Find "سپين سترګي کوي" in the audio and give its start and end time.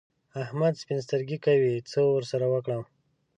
0.81-1.73